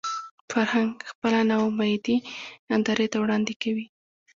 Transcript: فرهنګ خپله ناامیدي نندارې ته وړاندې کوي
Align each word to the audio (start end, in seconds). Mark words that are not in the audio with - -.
فرهنګ 0.51 0.93
خپله 1.11 1.39
ناامیدي 1.49 2.17
نندارې 2.69 3.07
ته 3.11 3.17
وړاندې 3.23 3.53
کوي 3.61 3.85